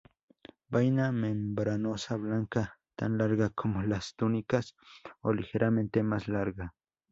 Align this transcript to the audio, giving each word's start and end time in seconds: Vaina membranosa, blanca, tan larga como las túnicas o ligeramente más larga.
Vaina 0.73 1.11
membranosa, 1.17 2.17
blanca, 2.17 2.79
tan 2.95 3.19
larga 3.19 3.51
como 3.51 3.83
las 3.83 4.15
túnicas 4.15 4.75
o 5.19 5.31
ligeramente 5.31 6.01
más 6.01 6.27
larga. 6.27 6.73